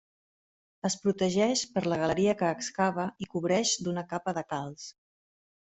[0.89, 4.93] Es protegeix per la galeria que excava i cobreix d'una capa de calç.